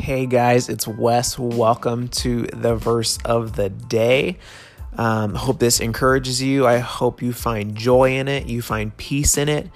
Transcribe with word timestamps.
Hey 0.00 0.24
guys, 0.24 0.70
it's 0.70 0.88
Wes. 0.88 1.38
Welcome 1.38 2.08
to 2.08 2.44
the 2.54 2.74
verse 2.74 3.18
of 3.22 3.56
the 3.56 3.68
day. 3.68 4.38
Um, 4.96 5.34
hope 5.34 5.58
this 5.58 5.78
encourages 5.78 6.40
you. 6.40 6.66
I 6.66 6.78
hope 6.78 7.20
you 7.20 7.34
find 7.34 7.76
joy 7.76 8.16
in 8.16 8.26
it, 8.26 8.46
you 8.46 8.62
find 8.62 8.96
peace 8.96 9.36
in 9.36 9.50
it. 9.50 9.68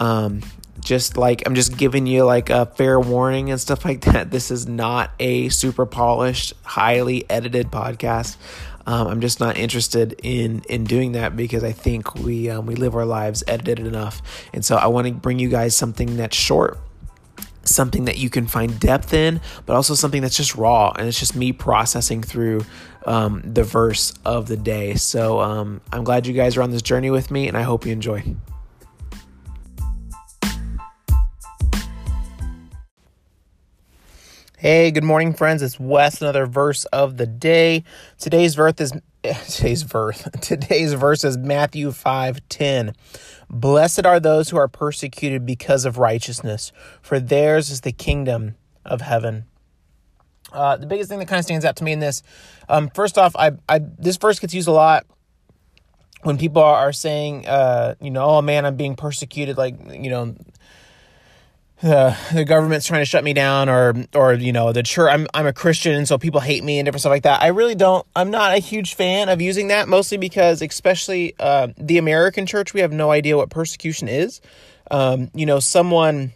Um, 0.00 0.42
just 0.80 1.16
like 1.16 1.46
I'm 1.46 1.54
just 1.54 1.76
giving 1.76 2.08
you 2.08 2.24
like 2.24 2.50
a 2.50 2.66
fair 2.66 2.98
warning 2.98 3.52
and 3.52 3.60
stuff 3.60 3.84
like 3.84 4.00
that. 4.00 4.30
This 4.32 4.50
is 4.50 4.66
not 4.66 5.12
a 5.20 5.48
super 5.50 5.86
polished, 5.86 6.54
highly 6.64 7.24
edited 7.30 7.70
podcast. 7.70 8.36
Um, 8.84 9.06
I'm 9.06 9.20
just 9.20 9.38
not 9.38 9.56
interested 9.56 10.18
in 10.24 10.62
in 10.68 10.84
doing 10.84 11.12
that 11.12 11.36
because 11.36 11.62
I 11.62 11.70
think 11.70 12.16
we 12.16 12.50
um, 12.50 12.66
we 12.66 12.74
live 12.74 12.96
our 12.96 13.06
lives 13.06 13.44
edited 13.46 13.86
enough, 13.86 14.22
and 14.52 14.64
so 14.64 14.74
I 14.74 14.88
want 14.88 15.06
to 15.06 15.12
bring 15.12 15.38
you 15.38 15.48
guys 15.48 15.76
something 15.76 16.16
that's 16.16 16.36
short, 16.36 16.80
something 17.68 18.04
that 18.06 18.18
you 18.18 18.30
can 18.30 18.46
find 18.46 18.78
depth 18.80 19.12
in, 19.12 19.40
but 19.66 19.76
also 19.76 19.94
something 19.94 20.22
that's 20.22 20.36
just 20.36 20.54
raw 20.54 20.92
and 20.96 21.06
it's 21.06 21.18
just 21.18 21.36
me 21.36 21.52
processing 21.52 22.22
through 22.22 22.64
um, 23.06 23.42
the 23.44 23.64
verse 23.64 24.12
of 24.24 24.48
the 24.48 24.56
day. 24.56 24.94
So 24.94 25.40
um, 25.40 25.80
I'm 25.92 26.04
glad 26.04 26.26
you 26.26 26.34
guys 26.34 26.56
are 26.56 26.62
on 26.62 26.70
this 26.70 26.82
journey 26.82 27.10
with 27.10 27.30
me, 27.30 27.48
and 27.48 27.56
I 27.56 27.62
hope 27.62 27.86
you 27.86 27.92
enjoy. 27.92 28.22
Hey, 34.60 34.90
good 34.90 35.04
morning, 35.04 35.34
friends. 35.34 35.62
It's 35.62 35.78
Wes. 35.78 36.20
Another 36.20 36.44
verse 36.44 36.84
of 36.86 37.16
the 37.16 37.26
day. 37.26 37.84
Today's 38.18 38.56
verse 38.56 38.74
is 38.80 38.92
today's 39.48 39.82
verse. 39.82 40.22
Today's 40.40 40.92
verse 40.92 41.24
is 41.24 41.36
Matthew 41.36 41.90
five 41.92 42.40
ten. 42.48 42.94
Blessed 43.50 44.06
are 44.06 44.20
those 44.20 44.50
who 44.50 44.56
are 44.56 44.68
persecuted 44.68 45.44
because 45.44 45.84
of 45.84 45.98
righteousness, 45.98 46.72
for 47.02 47.18
theirs 47.18 47.70
is 47.70 47.80
the 47.80 47.92
kingdom 47.92 48.56
of 48.84 49.00
heaven. 49.00 49.44
Uh, 50.52 50.76
the 50.76 50.86
biggest 50.86 51.10
thing 51.10 51.18
that 51.18 51.28
kind 51.28 51.38
of 51.38 51.44
stands 51.44 51.64
out 51.64 51.76
to 51.76 51.84
me 51.84 51.92
in 51.92 52.00
this, 52.00 52.22
um, 52.68 52.88
first 52.94 53.18
off, 53.18 53.34
I, 53.36 53.52
I 53.68 53.80
this 53.80 54.16
verse 54.16 54.38
gets 54.38 54.54
used 54.54 54.68
a 54.68 54.72
lot 54.72 55.04
when 56.22 56.38
people 56.38 56.62
are 56.62 56.92
saying, 56.92 57.46
uh, 57.46 57.94
you 58.00 58.10
know, 58.10 58.24
oh 58.24 58.42
man, 58.42 58.64
I'm 58.64 58.76
being 58.76 58.96
persecuted, 58.96 59.58
like 59.58 59.76
you 59.92 60.10
know, 60.10 60.36
the 61.80 62.16
the 62.32 62.44
government's 62.44 62.86
trying 62.86 63.00
to 63.00 63.04
shut 63.04 63.22
me 63.22 63.32
down 63.32 63.68
or 63.68 63.94
or 64.14 64.34
you 64.34 64.52
know 64.52 64.72
the 64.72 64.82
church 64.82 65.10
I'm 65.12 65.26
I'm 65.32 65.46
a 65.46 65.52
Christian 65.52 66.06
so 66.06 66.18
people 66.18 66.40
hate 66.40 66.64
me 66.64 66.78
and 66.78 66.86
different 66.86 67.02
stuff 67.02 67.10
like 67.10 67.22
that. 67.22 67.42
I 67.42 67.48
really 67.48 67.74
don't 67.74 68.06
I'm 68.16 68.30
not 68.30 68.52
a 68.52 68.58
huge 68.58 68.94
fan 68.94 69.28
of 69.28 69.40
using 69.40 69.68
that 69.68 69.88
mostly 69.88 70.18
because 70.18 70.60
especially 70.60 71.34
uh, 71.38 71.68
the 71.76 71.98
American 71.98 72.46
church 72.46 72.74
we 72.74 72.80
have 72.80 72.92
no 72.92 73.10
idea 73.10 73.36
what 73.36 73.50
persecution 73.50 74.08
is. 74.08 74.40
Um, 74.90 75.30
you 75.34 75.46
know 75.46 75.60
someone 75.60 76.32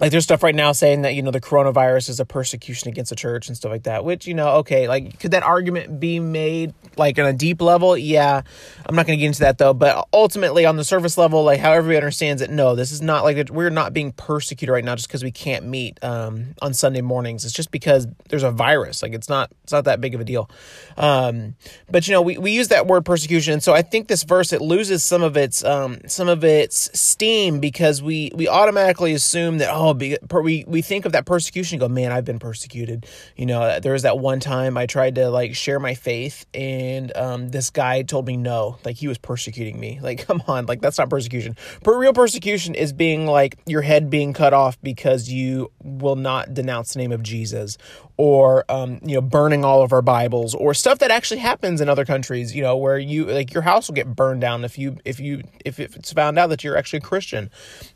like 0.00 0.10
there's 0.10 0.24
stuff 0.24 0.42
right 0.42 0.54
now 0.54 0.72
saying 0.72 1.02
that 1.02 1.14
you 1.14 1.22
know 1.22 1.30
the 1.30 1.40
coronavirus 1.40 2.08
is 2.08 2.20
a 2.20 2.24
persecution 2.24 2.88
against 2.88 3.10
the 3.10 3.16
church 3.16 3.48
and 3.48 3.56
stuff 3.56 3.70
like 3.70 3.84
that 3.84 4.04
which 4.04 4.26
you 4.26 4.34
know 4.34 4.56
okay 4.56 4.88
like 4.88 5.18
could 5.18 5.30
that 5.30 5.42
argument 5.42 6.00
be 6.00 6.20
made 6.20 6.74
like 6.96 7.18
on 7.18 7.26
a 7.26 7.32
deep 7.32 7.60
level? 7.60 7.96
Yeah. 7.96 8.42
I'm 8.86 8.94
not 8.94 9.06
going 9.06 9.18
to 9.18 9.20
get 9.20 9.26
into 9.26 9.40
that 9.40 9.58
though. 9.58 9.74
But 9.74 10.08
ultimately 10.12 10.66
on 10.66 10.76
the 10.76 10.84
surface 10.84 11.18
level 11.18 11.44
like 11.44 11.60
how 11.60 11.72
everybody 11.72 11.96
understands 11.96 12.42
it 12.42 12.50
no 12.50 12.74
this 12.74 12.92
is 12.92 13.02
not 13.02 13.24
like 13.24 13.50
we're 13.50 13.70
not 13.70 13.92
being 13.92 14.12
persecuted 14.12 14.72
right 14.72 14.84
now 14.84 14.94
just 14.94 15.08
because 15.08 15.24
we 15.24 15.30
can't 15.30 15.66
meet 15.66 16.02
um, 16.02 16.54
on 16.62 16.74
sunday 16.74 17.00
mornings. 17.00 17.44
It's 17.44 17.54
just 17.54 17.70
because 17.70 18.06
there's 18.28 18.42
a 18.42 18.50
virus. 18.50 19.02
Like 19.02 19.12
it's 19.12 19.28
not 19.28 19.50
it's 19.62 19.72
not 19.72 19.84
that 19.84 20.00
big 20.00 20.14
of 20.14 20.20
a 20.20 20.24
deal. 20.24 20.50
Um, 20.96 21.56
but 21.90 22.06
you 22.06 22.12
know 22.12 22.22
we, 22.22 22.38
we 22.38 22.52
use 22.52 22.68
that 22.68 22.86
word 22.86 23.04
persecution 23.04 23.54
and 23.54 23.62
so 23.62 23.72
i 23.72 23.82
think 23.82 24.08
this 24.08 24.22
verse 24.22 24.52
it 24.52 24.60
loses 24.60 25.02
some 25.02 25.22
of 25.22 25.36
its 25.36 25.64
um, 25.64 25.98
some 26.06 26.28
of 26.28 26.44
its 26.44 26.90
steam 26.98 27.60
because 27.60 28.02
we 28.02 28.30
we 28.34 28.48
automatically 28.48 29.12
assume 29.12 29.58
that 29.58 29.70
oh 29.70 29.83
oh, 29.84 29.94
be, 29.94 30.16
we 30.42 30.64
we 30.66 30.82
think 30.82 31.04
of 31.04 31.12
that 31.12 31.26
persecution. 31.26 31.76
And 31.76 31.80
go, 31.80 31.88
man, 31.88 32.10
I've 32.10 32.24
been 32.24 32.38
persecuted. 32.38 33.06
You 33.36 33.46
know, 33.46 33.80
there 33.80 33.92
was 33.92 34.02
that 34.02 34.18
one 34.18 34.40
time 34.40 34.78
I 34.78 34.86
tried 34.86 35.16
to 35.16 35.28
like 35.28 35.54
share 35.54 35.78
my 35.78 35.94
faith, 35.94 36.46
and 36.54 37.14
um, 37.16 37.48
this 37.48 37.70
guy 37.70 38.02
told 38.02 38.26
me 38.26 38.36
no, 38.36 38.78
like 38.84 38.96
he 38.96 39.08
was 39.08 39.18
persecuting 39.18 39.78
me. 39.78 40.00
Like, 40.02 40.18
come 40.26 40.42
on, 40.46 40.66
like 40.66 40.80
that's 40.80 40.98
not 40.98 41.10
persecution. 41.10 41.56
But 41.82 41.92
real 41.92 42.12
persecution 42.12 42.74
is 42.74 42.92
being 42.92 43.26
like 43.26 43.58
your 43.66 43.82
head 43.82 44.10
being 44.10 44.32
cut 44.32 44.54
off 44.54 44.80
because 44.82 45.28
you 45.28 45.70
will 45.82 46.16
not 46.16 46.54
denounce 46.54 46.94
the 46.94 47.00
name 47.00 47.12
of 47.12 47.22
Jesus, 47.22 47.76
or 48.16 48.64
um, 48.68 49.00
you 49.04 49.16
know, 49.16 49.20
burning 49.20 49.64
all 49.64 49.82
of 49.82 49.92
our 49.92 50.02
Bibles, 50.02 50.54
or 50.54 50.72
stuff 50.72 51.00
that 51.00 51.10
actually 51.10 51.40
happens 51.40 51.80
in 51.80 51.88
other 51.88 52.04
countries. 52.04 52.54
You 52.54 52.62
know, 52.62 52.76
where 52.76 52.98
you 52.98 53.26
like 53.26 53.52
your 53.52 53.62
house 53.62 53.88
will 53.88 53.94
get 53.94 54.14
burned 54.14 54.40
down 54.40 54.64
if 54.64 54.78
you 54.78 54.98
if 55.04 55.18
you 55.18 55.42
if 55.64 55.80
it's 55.80 56.12
found 56.12 56.38
out 56.38 56.48
that 56.48 56.62
you're 56.62 56.76
actually 56.76 56.98
a 56.98 57.02
Christian. 57.02 57.50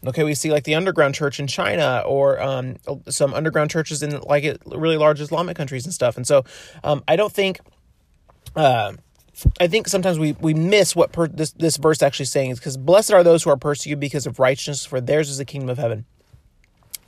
Okay, 0.06 0.24
we 0.24 0.34
see 0.34 0.50
like 0.50 0.64
the 0.64 0.74
underground 0.74 1.14
church 1.14 1.38
in 1.38 1.46
China 1.46 2.02
or 2.04 2.40
um, 2.40 2.76
some 3.08 3.32
underground 3.32 3.70
churches 3.70 4.02
in 4.02 4.20
like 4.22 4.58
really 4.66 4.96
large 4.96 5.20
Islamic 5.20 5.56
countries 5.56 5.84
and 5.84 5.94
stuff. 5.94 6.16
And 6.16 6.26
so 6.26 6.44
um, 6.82 7.02
I 7.06 7.16
don't 7.16 7.32
think. 7.32 7.60
Uh, 8.56 8.94
I 9.60 9.68
think 9.68 9.86
sometimes 9.86 10.18
we, 10.18 10.32
we 10.40 10.52
miss 10.52 10.96
what 10.96 11.12
per, 11.12 11.28
this, 11.28 11.52
this 11.52 11.76
verse 11.76 12.02
actually 12.02 12.26
saying 12.26 12.50
is 12.50 12.58
because 12.58 12.76
blessed 12.76 13.12
are 13.12 13.22
those 13.22 13.44
who 13.44 13.50
are 13.50 13.56
persecuted 13.56 14.00
because 14.00 14.26
of 14.26 14.40
righteousness, 14.40 14.84
for 14.84 15.00
theirs 15.00 15.30
is 15.30 15.38
the 15.38 15.44
kingdom 15.44 15.68
of 15.68 15.78
heaven. 15.78 16.06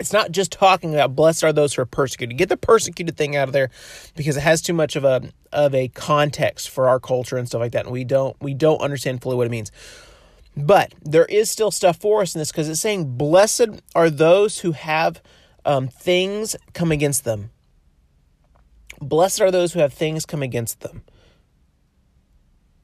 It's 0.01 0.13
not 0.15 0.33
just 0.33 0.51
talking 0.51 0.95
about 0.95 1.15
blessed 1.15 1.45
are 1.45 1.53
those 1.53 1.75
who 1.75 1.83
are 1.83 1.87
persecuted. 1.87 2.39
Get 2.39 2.49
the 2.49 2.57
persecuted 2.57 3.17
thing 3.19 3.37
out 3.37 3.49
of 3.49 3.53
there 3.53 3.71
because 4.17 4.37
it 4.37 4.41
has 4.41 4.63
too 4.63 4.73
much 4.73 4.97
of 4.97 5.05
a 5.05 5.31
of 5.53 5.75
a 5.75 5.89
context 5.89 6.71
for 6.71 6.89
our 6.89 6.99
culture 6.99 7.37
and 7.37 7.47
stuff 7.47 7.61
like 7.61 7.73
that, 7.73 7.85
and 7.85 7.93
we 7.93 8.05
don't 8.05 8.35
we 8.41 8.55
don't 8.55 8.81
understand 8.81 9.21
fully 9.21 9.37
what 9.37 9.47
it 9.47 9.51
means. 9.51 9.71
But 10.57 10.95
there 11.03 11.27
is 11.27 11.51
still 11.51 11.71
stuff 11.71 11.99
for 11.99 12.23
us 12.23 12.35
in 12.35 12.39
this 12.39 12.51
because 12.51 12.69
it's 12.69 12.81
saying, 12.81 13.17
Blessed 13.17 13.83
are 13.95 14.11
those 14.11 14.61
who 14.61 14.73
have 14.73 15.23
um, 15.65 15.89
things 15.89 16.57
come 16.73 16.91
against 16.91 17.25
them. 17.25 17.51
Blessed 19.01 19.41
are 19.41 19.51
those 19.51 19.73
who 19.75 19.81
have 19.81 19.93
things 19.93 20.27
come 20.27 20.43
against 20.43 20.81
them. 20.81 21.03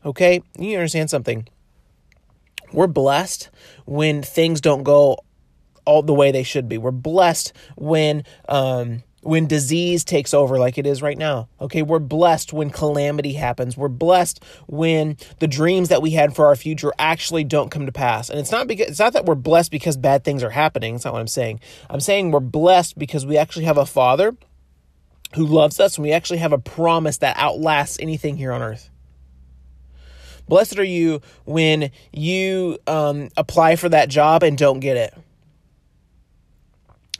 Okay? 0.04 0.42
You 0.58 0.76
understand 0.76 1.10
something. 1.10 1.48
We're 2.72 2.86
blessed 2.86 3.50
when 3.84 4.22
things 4.22 4.60
don't 4.60 4.82
go 4.82 5.18
all 5.86 6.02
the 6.02 6.14
way 6.14 6.30
they 6.30 6.42
should 6.42 6.68
be. 6.68 6.76
We're 6.76 6.90
blessed 6.90 7.52
when 7.76 8.24
um, 8.48 9.02
when 9.26 9.46
disease 9.46 10.04
takes 10.04 10.32
over 10.32 10.58
like 10.58 10.78
it 10.78 10.86
is 10.86 11.02
right 11.02 11.18
now. 11.18 11.48
Okay, 11.60 11.82
we're 11.82 11.98
blessed 11.98 12.52
when 12.52 12.70
calamity 12.70 13.32
happens. 13.32 13.76
We're 13.76 13.88
blessed 13.88 14.42
when 14.66 15.16
the 15.40 15.48
dreams 15.48 15.88
that 15.88 16.00
we 16.00 16.10
had 16.10 16.34
for 16.34 16.46
our 16.46 16.56
future 16.56 16.92
actually 16.98 17.44
don't 17.44 17.70
come 17.70 17.86
to 17.86 17.92
pass. 17.92 18.30
And 18.30 18.38
it's 18.38 18.52
not 18.52 18.68
because 18.68 18.88
it's 18.88 18.98
not 18.98 19.14
that 19.14 19.24
we're 19.24 19.34
blessed 19.34 19.70
because 19.70 19.96
bad 19.96 20.24
things 20.24 20.42
are 20.42 20.50
happening. 20.50 20.94
It's 20.94 21.04
not 21.04 21.14
what 21.14 21.20
I'm 21.20 21.26
saying. 21.26 21.60
I'm 21.90 22.00
saying 22.00 22.30
we're 22.30 22.40
blessed 22.40 22.98
because 22.98 23.26
we 23.26 23.36
actually 23.36 23.64
have 23.64 23.78
a 23.78 23.86
father 23.86 24.36
who 25.34 25.44
loves 25.44 25.80
us 25.80 25.96
and 25.96 26.04
we 26.04 26.12
actually 26.12 26.38
have 26.38 26.52
a 26.52 26.58
promise 26.58 27.18
that 27.18 27.36
outlasts 27.36 27.98
anything 28.00 28.36
here 28.36 28.52
on 28.52 28.62
earth. 28.62 28.90
Blessed 30.48 30.78
are 30.78 30.84
you 30.84 31.20
when 31.44 31.90
you 32.12 32.78
um, 32.86 33.30
apply 33.36 33.74
for 33.74 33.88
that 33.88 34.08
job 34.08 34.44
and 34.44 34.56
don't 34.56 34.78
get 34.78 34.96
it. 34.96 35.14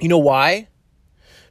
You 0.01 0.09
know 0.09 0.19
why? 0.19 0.69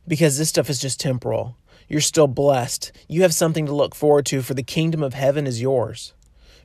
because 0.08 0.38
this 0.38 0.50
stuff 0.50 0.70
is 0.70 0.80
just 0.80 1.00
temporal. 1.00 1.58
You're 1.88 2.02
still 2.02 2.28
blessed. 2.28 2.92
You 3.08 3.22
have 3.22 3.34
something 3.34 3.66
to 3.66 3.74
look 3.74 3.94
forward 3.94 4.26
to, 4.28 4.42
for 4.42 4.54
the 4.54 4.64
kingdom 4.64 5.04
of 5.04 5.14
heaven 5.14 5.46
is 5.46 5.62
yours 5.62 6.14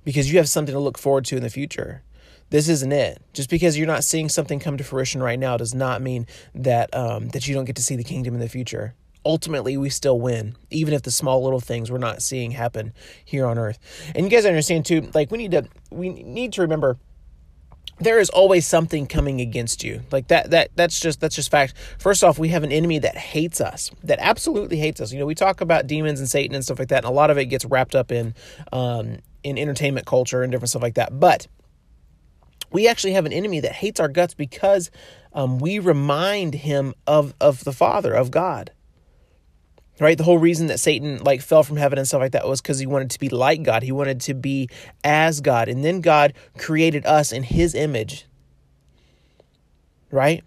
because 0.04 0.32
you 0.32 0.38
have 0.38 0.48
something 0.48 0.72
to 0.72 0.80
look 0.80 0.98
forward 0.98 1.24
to 1.26 1.36
in 1.36 1.42
the 1.42 1.50
future. 1.50 2.02
This 2.48 2.68
isn't 2.68 2.92
it. 2.92 3.22
Just 3.32 3.50
because 3.50 3.78
you're 3.78 3.86
not 3.86 4.02
seeing 4.02 4.28
something 4.28 4.58
come 4.58 4.76
to 4.76 4.84
fruition 4.84 5.22
right 5.22 5.38
now 5.38 5.56
does 5.56 5.74
not 5.74 6.02
mean 6.02 6.26
that 6.54 6.92
um, 6.94 7.28
that 7.28 7.46
you 7.46 7.54
don't 7.54 7.64
get 7.64 7.76
to 7.76 7.82
see 7.82 7.97
the 7.97 8.04
kingdom 8.04 8.34
in 8.34 8.41
the 8.41 8.48
future. 8.48 8.94
Ultimately, 9.24 9.76
we 9.76 9.91
still 9.91 10.18
win, 10.18 10.56
even 10.70 10.94
if 10.94 11.02
the 11.02 11.10
small 11.10 11.44
little 11.44 11.60
things 11.60 11.92
we're 11.92 11.98
not 11.98 12.22
seeing 12.22 12.52
happen 12.52 12.94
here 13.22 13.47
on 13.47 13.58
earth. 13.58 13.78
And 14.14 14.24
you 14.24 14.30
guys 14.30 14.47
understand 14.47 14.86
too. 14.86 15.10
Like 15.14 15.30
we 15.30 15.38
need 15.38 15.50
to 15.52 15.68
we 15.91 16.08
need 16.08 16.54
to 16.54 16.62
remember 16.62 16.98
there 18.00 18.18
is 18.18 18.30
always 18.30 18.66
something 18.66 19.06
coming 19.06 19.40
against 19.40 19.84
you. 19.84 20.02
Like 20.10 20.28
that 20.28 20.50
that 20.50 20.70
that's 20.74 20.98
just 20.98 21.20
that's 21.20 21.36
just 21.36 21.50
fact. 21.50 21.74
First 21.98 22.24
off 22.24 22.38
we 22.38 22.48
have 22.48 22.64
an 22.64 22.72
enemy 22.72 22.98
that 22.98 23.16
hates 23.16 23.60
us 23.60 23.91
that 24.04 24.18
absolutely 24.20 24.78
hates 24.78 25.00
us. 25.00 25.12
You 25.12 25.18
know 25.18 25.26
we 25.26 25.34
talk 25.34 25.60
about 25.60 25.86
demons 25.86 26.20
and 26.20 26.28
satan 26.28 26.54
and 26.54 26.64
stuff 26.64 26.78
like 26.78 26.88
that 26.88 27.04
and 27.04 27.06
a 27.06 27.14
lot 27.14 27.30
of 27.30 27.38
it 27.38 27.47
gets 27.47 27.64
wrapped 27.64 27.94
up 27.94 28.10
in 28.10 28.34
um 28.72 29.18
in 29.42 29.58
entertainment 29.58 30.06
culture 30.06 30.42
and 30.42 30.50
different 30.50 30.70
stuff 30.70 30.82
like 30.82 30.94
that. 30.94 31.18
But 31.18 31.47
we 32.72 32.88
actually 32.88 33.12
have 33.12 33.26
an 33.26 33.32
enemy 33.32 33.60
that 33.60 33.72
hates 33.72 34.00
our 34.00 34.08
guts 34.08 34.34
because 34.34 34.91
um, 35.32 35.58
we 35.58 35.78
remind 35.78 36.54
him 36.54 36.94
of 37.06 37.34
of 37.41 37.64
the 37.64 37.72
father 37.72 38.12
of 38.14 38.30
god 38.30 38.72
right? 40.00 40.18
The 40.18 40.24
whole 40.24 40.38
reason 40.38 40.66
that 40.66 40.80
satan 40.80 41.22
like 41.22 41.41
fell 41.42 41.62
from 41.62 41.76
heaven 41.76 41.98
and 41.98 42.08
stuff 42.08 42.20
like 42.20 42.32
that 42.32 42.48
was 42.48 42.60
because 42.60 42.78
he 42.78 42.86
wanted 42.86 43.10
to 43.10 43.18
be 43.18 43.28
like 43.28 43.62
god. 43.62 43.82
He 43.82 43.92
wanted 43.92 44.20
to 44.22 44.34
be 44.34 44.68
as 45.04 45.41
god. 45.41 45.68
And 45.68 45.84
then 45.84 46.00
god 46.00 46.32
created 46.58 47.06
us 47.06 47.30
in 47.30 47.44
his 47.44 47.74
image 47.74 48.26
right? 50.10 50.42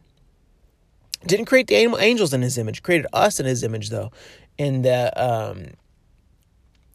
Didn't 1.26 1.46
create 1.46 1.68
the 1.68 1.76
angels 1.76 2.34
in 2.34 2.42
his 2.42 2.58
image. 2.58 2.84
Created 2.84 3.08
us 3.14 3.40
in 3.40 3.46
his 3.46 3.64
image 3.64 3.90
though. 3.90 4.12
And 4.60 4.86
uh, 4.86 5.12
um 5.16 5.68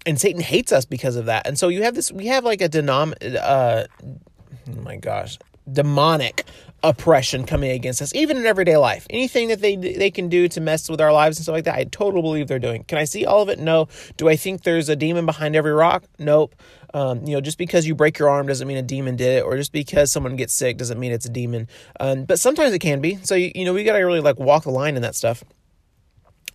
and 0.06 0.20
satan 0.20 0.40
hates 0.40 0.72
us 0.72 0.84
because 0.84 1.16
of 1.16 1.26
that. 1.26 1.46
And 1.46 1.58
so 1.58 1.69
you 1.69 1.82
have 1.82 1.94
this 1.94 2.12
we 2.12 2.26
have 2.26 2.44
like 2.44 2.61
a 2.61 2.69
denom 2.69 3.14
uh 3.40 3.84
oh 4.04 4.81
my 4.82 4.96
gosh 4.96 5.38
demonic 5.73 6.44
oppression 6.82 7.44
coming 7.44 7.70
against 7.73 8.00
us, 8.00 8.15
even 8.15 8.37
in 8.37 8.47
everyday 8.47 8.76
life. 8.76 9.06
Anything 9.11 9.49
that 9.49 9.61
they 9.61 9.76
they 9.76 10.11
can 10.11 10.29
do 10.29 10.49
to 10.49 10.61
mess 10.61 10.88
with 10.88 11.00
our 11.00 11.12
lives 11.12 11.38
and 11.38 11.44
stuff 11.44 11.55
like 11.55 11.65
that, 11.65 11.75
I 11.75 11.85
totally 11.85 12.23
believe 12.23 12.49
they're 12.49 12.59
doing. 12.59 12.85
Can 12.85 12.99
I 12.99 13.05
see 13.05 13.25
all 13.25 13.43
of 13.43 13.49
it? 13.49 13.59
No. 13.59 13.88
Do 14.17 14.29
I 14.29 14.37
think 14.37 14.62
there's 14.62 14.88
a 14.88 14.97
demon 14.97 15.26
behind 15.26 15.56
every 15.56 15.73
rock? 15.73 16.05
Nope. 16.19 16.55
Um, 16.94 17.26
you 17.26 17.35
know, 17.35 17.41
just 17.41 17.59
because 17.59 17.87
you 17.87 17.94
break 17.94 18.19
your 18.19 18.31
arm 18.31 18.47
doesn't 18.47 18.67
mean 18.67 18.79
a 18.79 18.82
demon 18.82 19.17
did 19.17 19.38
it, 19.38 19.44
or 19.44 19.56
just 19.56 19.73
because 19.73 20.11
someone 20.11 20.37
gets 20.37 20.55
sick 20.55 20.79
doesn't 20.79 20.99
mean 20.99 21.12
it's 21.12 21.26
a 21.26 21.31
demon. 21.31 21.69
Um, 22.00 22.25
but 22.25 22.38
sometimes 22.38 22.73
it 22.73 22.79
can 22.79 23.00
be. 23.00 23.17
So 23.25 23.35
you, 23.35 23.53
you 23.55 23.64
know, 23.64 23.75
we 23.75 23.85
gotta 23.85 24.05
really 24.05 24.21
like 24.21 24.38
walk 24.38 24.64
the 24.64 24.71
line 24.71 24.97
in 24.97 25.03
that 25.03 25.14
stuff. 25.14 25.44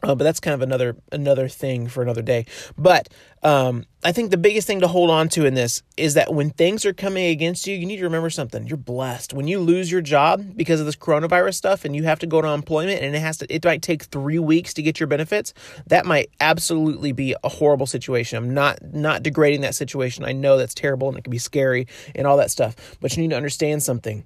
Uh, 0.03 0.15
but 0.15 0.25
that's 0.25 0.41
kind 0.41 0.53
of 0.53 0.61
another 0.61 0.97
another 1.11 1.47
thing 1.47 1.87
for 1.87 2.03
another 2.03 2.21
day. 2.21 2.45
But 2.77 3.07
um, 3.41 3.85
I 4.03 4.11
think 4.11 4.31
the 4.31 4.37
biggest 4.37 4.67
thing 4.67 4.81
to 4.81 4.87
hold 4.87 5.09
on 5.09 5.29
to 5.29 5.45
in 5.45 5.53
this 5.53 5.81
is 5.95 6.15
that 6.15 6.33
when 6.33 6.49
things 6.49 6.85
are 6.85 6.93
coming 6.93 7.27
against 7.27 7.67
you, 7.67 7.75
you 7.75 7.85
need 7.85 7.97
to 7.97 8.03
remember 8.03 8.29
something. 8.29 8.67
You're 8.67 8.77
blessed. 8.77 9.33
When 9.33 9.47
you 9.47 9.59
lose 9.59 9.89
your 9.89 10.01
job 10.01 10.57
because 10.57 10.81
of 10.81 10.85
this 10.85 10.97
coronavirus 10.97 11.55
stuff, 11.55 11.85
and 11.85 11.95
you 11.95 12.03
have 12.03 12.19
to 12.19 12.27
go 12.27 12.41
to 12.41 12.47
unemployment, 12.47 13.01
and 13.01 13.15
it 13.15 13.19
has 13.19 13.37
to, 13.37 13.53
it 13.53 13.63
might 13.63 13.81
take 13.81 14.03
three 14.03 14.39
weeks 14.39 14.73
to 14.73 14.81
get 14.81 14.99
your 14.99 15.07
benefits. 15.07 15.53
That 15.87 16.05
might 16.05 16.29
absolutely 16.41 17.13
be 17.13 17.35
a 17.41 17.49
horrible 17.49 17.85
situation. 17.85 18.37
I'm 18.37 18.53
not 18.53 18.79
not 18.93 19.23
degrading 19.23 19.61
that 19.61 19.75
situation. 19.75 20.25
I 20.25 20.33
know 20.33 20.57
that's 20.57 20.73
terrible 20.73 21.07
and 21.07 21.17
it 21.17 21.23
can 21.23 21.31
be 21.31 21.37
scary 21.37 21.87
and 22.13 22.27
all 22.27 22.37
that 22.37 22.51
stuff. 22.51 22.75
But 22.99 23.15
you 23.15 23.23
need 23.23 23.29
to 23.29 23.37
understand 23.37 23.83
something 23.83 24.25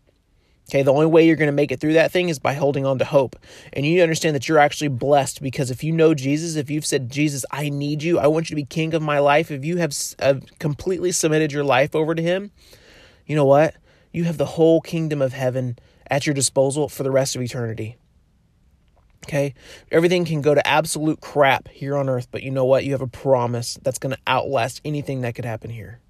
Okay, 0.69 0.84
the 0.84 0.92
only 0.92 1.06
way 1.06 1.25
you're 1.25 1.38
going 1.38 1.48
to 1.48 1.54
make 1.54 1.72
it 1.72 1.80
through 1.80 1.94
that 1.94 2.12
thing 2.12 2.28
is 2.28 2.40
by 2.40 2.54
holding 2.54 2.86
on 2.86 3.00
to 3.00 3.06
hope. 3.06 3.38
And 3.72 3.86
you 3.86 4.04
understand 4.04 4.36
that 4.36 4.50
you're 4.50 4.60
actually 4.60 4.90
blessed 4.90 5.42
because 5.42 5.72
if 5.72 5.81
you 5.81 5.94
know 5.94 6.14
Jesus, 6.14 6.58
if 6.58 6.69
you've 6.69 6.86
said, 6.86 7.10
Jesus, 7.10 7.46
I 7.52 7.69
need 7.69 8.04
you, 8.04 8.19
I 8.19 8.28
want 8.28 8.50
you 8.50 8.56
to 8.56 8.62
be 8.62 8.66
king 8.66 8.94
of 8.94 9.02
my 9.02 9.19
life, 9.19 9.50
if 9.50 9.64
you 9.64 9.78
have 9.78 9.96
uh, 10.19 10.36
completely 10.60 11.14
submitted 11.14 11.54
your 11.54 11.64
life 11.64 11.96
over 11.96 12.14
to 12.14 12.22
Him, 12.22 12.52
you 13.25 13.36
know 13.36 13.46
what? 13.46 13.75
You 14.12 14.25
have 14.25 14.38
the 14.38 14.46
whole 14.46 14.81
kingdom 14.81 15.22
of 15.22 15.31
heaven 15.31 15.80
at 16.10 16.25
your 16.25 16.34
disposal 16.34 16.90
for 16.90 17.04
the 17.04 17.12
rest 17.12 17.38
of 17.38 17.42
eternity. 17.42 17.96
Okay? 19.25 19.54
Everything 19.90 20.25
can 20.25 20.42
go 20.42 20.54
to 20.54 20.68
absolute 20.68 21.22
crap 21.22 21.69
here 21.69 21.96
on 21.96 22.10
earth, 22.10 22.28
but 22.30 22.44
you 22.44 22.52
know 22.52 22.66
what? 22.66 22.84
You 22.84 22.92
have 22.92 23.02
a 23.02 23.08
promise 23.08 23.78
that's 23.84 24.00
going 24.00 24.16
to 24.16 24.22
outlast 24.28 24.81
anything 24.84 25.22
that 25.22 25.36
could 25.36 25.46
happen 25.46 25.69
here. 25.69 26.02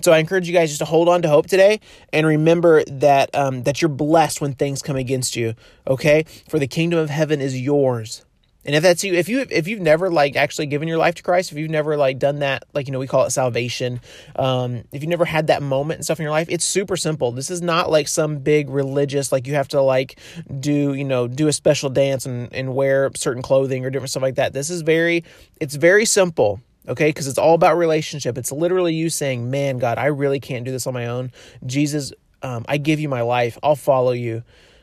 So 0.00 0.12
I 0.12 0.18
encourage 0.18 0.46
you 0.46 0.54
guys 0.54 0.70
just 0.70 0.80
to 0.80 0.84
hold 0.84 1.08
on 1.08 1.22
to 1.22 1.28
hope 1.28 1.46
today 1.46 1.80
and 2.12 2.26
remember 2.26 2.84
that 2.84 3.34
um, 3.34 3.62
that 3.64 3.82
you're 3.82 3.88
blessed 3.88 4.40
when 4.40 4.54
things 4.54 4.82
come 4.82 4.96
against 4.96 5.36
you. 5.36 5.54
Okay, 5.86 6.24
for 6.48 6.58
the 6.58 6.66
kingdom 6.66 6.98
of 6.98 7.10
heaven 7.10 7.40
is 7.40 7.60
yours. 7.60 8.24
And 8.66 8.74
if 8.74 8.82
that's 8.82 9.04
you, 9.04 9.14
if 9.14 9.28
you 9.28 9.46
if 9.48 9.68
you've 9.68 9.80
never 9.80 10.10
like 10.10 10.34
actually 10.34 10.66
given 10.66 10.88
your 10.88 10.98
life 10.98 11.14
to 11.14 11.22
Christ, 11.22 11.52
if 11.52 11.58
you've 11.58 11.70
never 11.70 11.96
like 11.96 12.18
done 12.18 12.40
that, 12.40 12.64
like 12.74 12.88
you 12.88 12.92
know 12.92 12.98
we 12.98 13.06
call 13.06 13.24
it 13.24 13.30
salvation, 13.30 14.00
um, 14.34 14.82
if 14.92 15.02
you've 15.02 15.08
never 15.08 15.24
had 15.24 15.46
that 15.46 15.62
moment 15.62 15.98
and 15.98 16.04
stuff 16.04 16.18
in 16.18 16.24
your 16.24 16.32
life, 16.32 16.48
it's 16.50 16.64
super 16.64 16.96
simple. 16.96 17.30
This 17.30 17.48
is 17.48 17.62
not 17.62 17.90
like 17.90 18.08
some 18.08 18.38
big 18.38 18.68
religious 18.68 19.30
like 19.30 19.46
you 19.46 19.54
have 19.54 19.68
to 19.68 19.80
like 19.80 20.18
do 20.58 20.94
you 20.94 21.04
know 21.04 21.28
do 21.28 21.46
a 21.46 21.52
special 21.52 21.90
dance 21.90 22.26
and 22.26 22.52
and 22.52 22.74
wear 22.74 23.10
certain 23.14 23.42
clothing 23.42 23.84
or 23.84 23.90
different 23.90 24.10
stuff 24.10 24.24
like 24.24 24.34
that. 24.34 24.52
This 24.52 24.68
is 24.68 24.82
very 24.82 25.22
it's 25.60 25.76
very 25.76 26.04
simple 26.04 26.60
okay? 26.88 27.08
Because 27.08 27.26
it's 27.26 27.38
all 27.38 27.54
about 27.54 27.76
relationship. 27.76 28.38
It's 28.38 28.52
literally 28.52 28.94
you 28.94 29.10
saying, 29.10 29.50
Man, 29.50 29.78
God, 29.78 29.98
I 29.98 30.06
really 30.06 30.40
can't 30.40 30.64
do 30.64 30.72
this 30.72 30.86
on 30.86 30.94
my 30.94 31.06
own. 31.06 31.32
Jesus, 31.64 32.12
um, 32.42 32.64
I 32.68 32.78
give 32.78 33.00
you 33.00 33.08
my 33.08 33.22
life. 33.22 33.58
I'll 33.62 33.76
follow 33.76 34.12
you. 34.12 34.42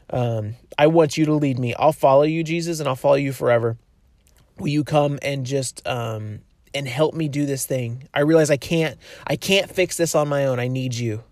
Um, 0.10 0.56
I 0.78 0.88
want 0.88 1.18
you 1.18 1.26
to 1.26 1.34
lead 1.34 1.60
me. 1.60 1.74
I'll 1.76 1.94
follow 1.94 2.24
you, 2.24 2.44
Jesus, 2.44 2.80
and 2.80 2.88
I'll 2.88 2.96
follow 2.96 3.16
you 3.16 3.34
forever. 3.34 3.78
Will 4.58 4.68
you 4.68 4.84
come 4.84 5.18
and 5.22 5.46
just 5.46 5.86
um, 5.88 6.42
and 6.74 6.88
help 6.88 7.16
me 7.16 7.28
do 7.28 7.46
this 7.46 7.66
thing? 7.66 8.08
I 8.14 8.22
realize 8.22 8.52
I 8.52 8.58
can't. 8.58 8.98
I 9.26 9.36
can't 9.36 9.70
fix 9.70 9.98
this 9.98 10.14
on 10.16 10.28
my 10.28 10.46
own. 10.46 10.60
I 10.60 10.68
need 10.68 10.94
you. 10.94 11.24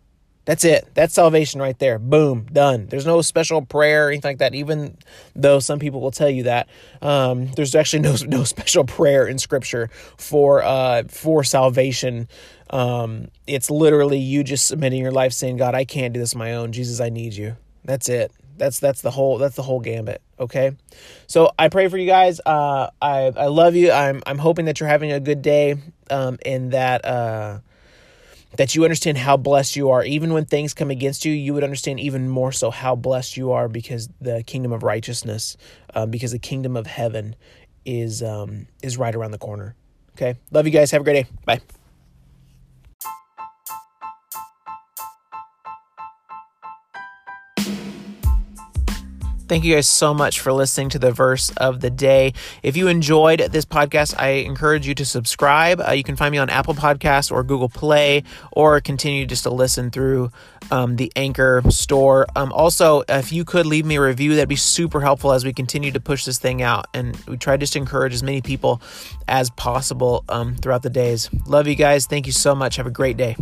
That's 0.46 0.66
it. 0.66 0.88
That's 0.96 1.14
salvation 1.14 1.62
right 1.62 1.78
there. 1.78 2.00
Boom, 2.00 2.48
done. 2.52 2.88
There's 2.88 3.06
no 3.06 3.22
special 3.22 3.64
prayer 3.64 4.08
or 4.08 4.10
anything 4.10 4.30
like 4.30 4.38
that. 4.40 4.56
Even 4.56 4.98
though 5.36 5.60
some 5.60 5.78
people 5.78 6.02
will 6.02 6.12
tell 6.12 6.30
you 6.30 6.44
that, 6.44 6.68
um, 7.02 7.52
there's 7.52 7.76
actually 7.76 8.00
no 8.02 8.16
no 8.28 8.44
special 8.44 8.84
prayer 8.84 9.28
in 9.28 9.38
Scripture 9.38 9.90
for 10.18 10.64
uh, 10.64 11.04
for 11.08 11.44
salvation. 11.44 12.28
Um, 12.72 13.28
it's 13.46 13.70
literally 13.70 14.18
you 14.18 14.44
just 14.44 14.66
submitting 14.66 15.02
your 15.02 15.12
life, 15.12 15.32
saying, 15.32 15.58
"God, 15.58 15.76
I 15.76 15.86
can't 15.86 16.14
do 16.14 16.20
this 16.20 16.34
on 16.34 16.40
my 16.40 16.56
own. 16.56 16.72
Jesus, 16.72 17.00
I 17.00 17.10
need 17.10 17.34
you." 17.34 17.56
That's 17.86 18.10
it. 18.10 18.32
That's 18.58 18.80
that's 18.80 19.02
the 19.02 19.12
whole 19.12 19.38
that's 19.38 19.56
the 19.56 19.64
whole 19.64 19.80
gambit. 19.80 20.24
Okay, 20.40 20.72
so 21.28 21.52
I 21.60 21.70
pray 21.70 21.88
for 21.88 21.98
you 22.00 22.08
guys. 22.08 22.42
Uh, 22.44 22.90
I 23.00 23.32
I 23.38 23.46
love 23.46 23.76
you. 23.76 23.92
I'm 23.92 24.24
I'm 24.26 24.40
hoping 24.40 24.66
that 24.66 24.80
you're 24.80 24.90
having 24.90 25.12
a 25.12 25.20
good 25.20 25.44
day. 25.44 25.76
Um, 26.10 26.40
and 26.46 26.72
that 26.72 27.06
uh 27.06 27.60
that 28.58 28.76
you 28.76 28.84
understand 28.84 29.18
how 29.18 29.38
blessed 29.38 29.76
you 29.76 29.90
are. 29.90 30.04
Even 30.04 30.34
when 30.34 30.46
things 30.46 30.74
come 30.74 30.92
against 30.92 31.26
you, 31.26 31.32
you 31.32 31.54
would 31.54 31.64
understand 31.64 32.00
even 32.00 32.30
more 32.30 32.52
so 32.52 32.72
how 32.72 32.96
blessed 32.96 33.38
you 33.38 33.52
are 33.52 33.68
because 33.68 34.10
the 34.20 34.44
kingdom 34.44 34.72
of 34.72 34.84
righteousness, 34.84 35.58
uh, 35.96 36.06
because 36.06 36.32
the 36.32 36.40
kingdom 36.40 36.76
of 36.76 36.88
heaven 36.88 37.36
is 37.86 38.22
um, 38.22 38.68
is 38.84 38.98
right 38.98 39.16
around 39.16 39.32
the 39.32 39.38
corner. 39.38 39.76
Okay, 40.16 40.38
love 40.52 40.66
you 40.66 40.72
guys. 40.72 40.92
Have 40.92 41.02
a 41.02 41.04
great 41.04 41.26
day. 41.26 41.30
Bye. 41.46 41.81
Thank 49.52 49.66
you 49.66 49.76
guys 49.76 49.90
so 49.90 50.14
much 50.14 50.40
for 50.40 50.54
listening 50.54 50.88
to 50.92 50.98
the 50.98 51.12
verse 51.12 51.52
of 51.58 51.82
the 51.82 51.90
day. 51.90 52.32
If 52.64 52.78
you 52.78 52.88
enjoyed 52.88 53.42
this 53.52 53.66
podcast, 53.66 54.18
I 54.18 54.46
encourage 54.48 54.88
you 54.88 54.96
to 54.96 55.04
subscribe. 55.04 55.82
Uh, 55.86 55.92
you 55.92 56.06
can 56.06 56.16
find 56.16 56.32
me 56.32 56.38
on 56.38 56.50
Apple 56.50 56.74
Podcasts 56.74 57.30
or 57.30 57.44
Google 57.44 57.68
Play, 57.68 58.24
or 58.54 58.80
continue 58.80 59.26
just 59.26 59.44
to 59.44 59.50
listen 59.50 59.92
through 59.92 60.32
um, 60.72 60.96
the 60.96 61.12
Anchor 61.18 61.64
store. 61.68 62.28
Um, 62.38 62.54
also, 62.54 63.04
if 63.10 63.34
you 63.34 63.44
could 63.44 63.66
leave 63.66 63.86
me 63.86 63.98
a 63.98 64.02
review, 64.02 64.36
that'd 64.36 64.48
be 64.48 64.56
super 64.56 65.02
helpful 65.02 65.34
as 65.34 65.44
we 65.44 65.52
continue 65.52 65.92
to 65.92 66.00
push 66.00 66.24
this 66.24 66.40
thing 66.40 66.62
out. 66.62 66.86
And 66.94 67.18
we 67.28 67.36
try 67.36 67.58
just 67.58 67.74
to 67.74 67.80
encourage 67.80 68.14
as 68.14 68.24
many 68.24 68.42
people 68.42 68.82
as 69.28 69.50
possible 69.50 70.24
um, 70.30 70.56
throughout 70.56 70.84
the 70.84 70.90
days. 70.90 71.30
Love 71.46 71.68
you 71.68 71.76
guys. 71.76 72.06
Thank 72.06 72.26
you 72.26 72.32
so 72.32 72.56
much. 72.56 72.78
Have 72.78 72.88
a 72.88 72.90
great 72.90 73.18
day. 73.18 73.36